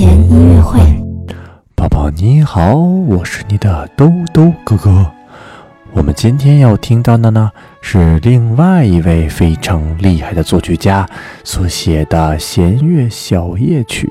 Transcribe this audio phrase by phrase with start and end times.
[0.00, 0.80] 前音乐会，
[1.74, 5.06] 宝宝你好，我是你的兜兜哥哥。
[5.92, 7.50] 我们今天要听到的呢，
[7.82, 11.06] 是另外一位非常厉害的作曲家
[11.44, 14.10] 所写的弦乐小夜曲。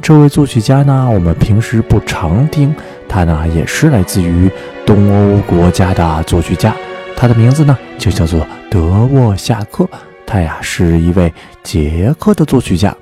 [0.00, 2.74] 这位作曲家呢，我们平时不常听，
[3.06, 4.50] 他呢也是来自于
[4.86, 4.96] 东
[5.36, 6.74] 欧国家的作曲家，
[7.14, 8.40] 他的名字呢就叫做
[8.70, 9.86] 德沃夏克，
[10.26, 11.30] 他呀是一位
[11.62, 12.96] 捷克的作曲家。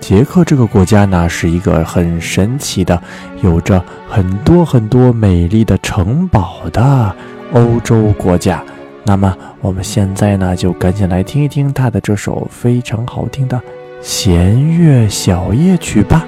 [0.00, 3.00] 捷克这个国家呢，是一个很神奇的，
[3.42, 7.14] 有着很多很多美丽的城堡的
[7.52, 8.62] 欧洲国家。
[9.04, 13.60] 那么我们现在呢，就赶紧来听一听他的这首非常好听的
[14.00, 16.24] 弦乐小夜曲吧。